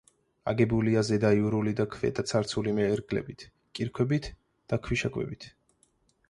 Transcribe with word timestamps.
აგებულია 0.51 1.01
ზედაიურული 1.09 1.73
და 1.79 1.85
ქვედაცარცული 1.95 2.73
მერგელებით, 2.79 3.45
კირქვებით 3.81 4.31
და 4.75 4.81
ქვიშაქვებით. 4.89 5.49